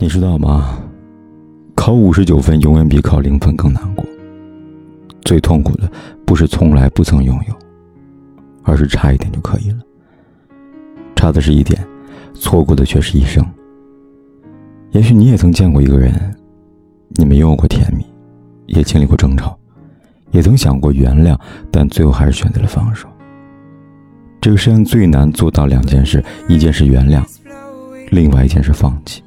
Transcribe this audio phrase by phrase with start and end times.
[0.00, 0.78] 你知道吗？
[1.74, 4.06] 考五十九分永远比考零分更难过。
[5.22, 5.90] 最痛苦的
[6.24, 7.54] 不是从来不曾拥有，
[8.62, 9.78] 而是差一点就可以了。
[11.16, 11.84] 差的是一点，
[12.32, 13.44] 错过的却是一生。
[14.92, 16.14] 也许你也曾见过一个人，
[17.16, 18.06] 你们拥有过甜蜜，
[18.66, 19.58] 也经历过争吵，
[20.30, 21.36] 也曾想过原谅，
[21.72, 23.08] 但最后还是选择了放手。
[24.40, 27.24] 这个世上最难做到两件事：一件是原谅，
[28.12, 29.24] 另外一件是放弃。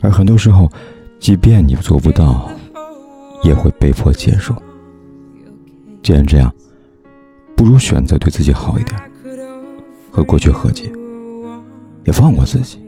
[0.00, 0.70] 而很多时候，
[1.18, 2.50] 即便你做不到，
[3.42, 4.54] 也会被迫接受。
[6.02, 6.52] 既然这样，
[7.56, 8.96] 不如选择对自己好一点，
[10.10, 10.90] 和过去和解，
[12.04, 12.78] 也放过自己。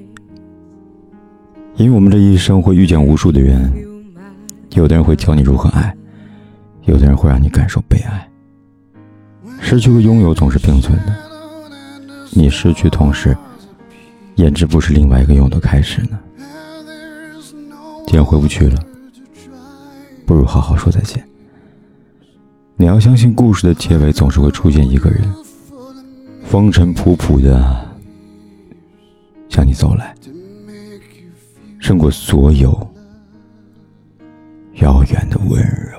[1.77, 3.73] 因为我们这一生会遇见无数的人，
[4.75, 5.95] 有的人会教你如何爱，
[6.85, 8.29] 有的人会让你感受被爱。
[9.61, 11.15] 失去和拥有总是并存的，
[12.31, 13.37] 你失去同时，
[14.37, 16.19] 焉知不是另外一个拥有的开始呢？
[18.11, 18.85] 既然回不去了，
[20.27, 21.25] 不如好好说再见。
[22.75, 25.33] 你要相信，故事的结尾总是会出现一个人，
[26.43, 27.89] 风尘仆仆的
[29.49, 30.13] 向你走来，
[31.79, 32.73] 胜过所有
[34.81, 35.90] 遥远的温柔。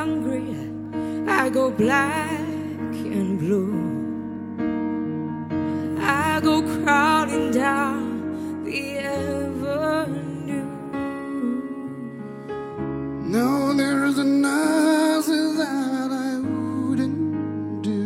[0.00, 0.56] Hungry,
[1.28, 2.40] I go black
[3.16, 3.74] and blue.
[6.00, 10.70] I go crawling down the avenue.
[13.36, 18.00] No, there is nothing that I wouldn't do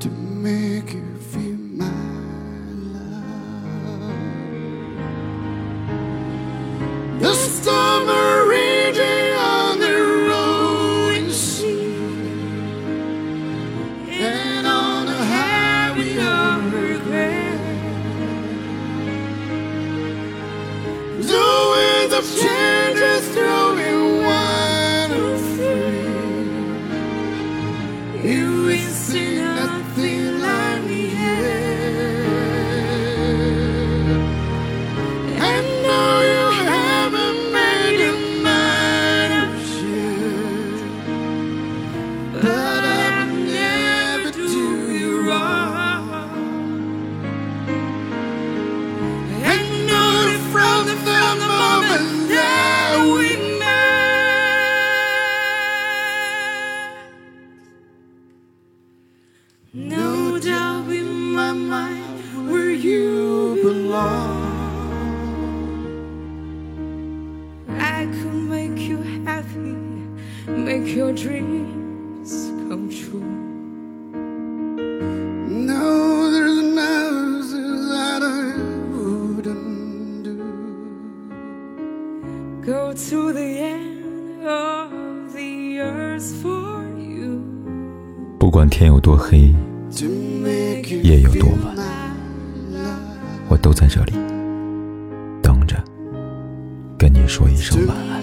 [0.00, 0.08] to
[0.48, 1.51] make you feel
[22.14, 24.22] Of changes thrown in
[25.56, 26.92] free.
[28.30, 28.68] You
[63.92, 64.40] belong.
[67.78, 69.76] I could make you happy,
[70.48, 72.30] make your dreams
[72.68, 73.20] come true.
[75.70, 78.56] No, there's nothing that I
[78.96, 80.38] wouldn't do.
[82.64, 87.42] Go to the end of the earth for you.
[88.38, 89.54] 不管天有多黑，
[91.02, 91.81] 夜有多晚，我
[93.62, 94.12] 都在这里
[95.40, 95.82] 等着，
[96.98, 98.20] 跟你说一声晚安。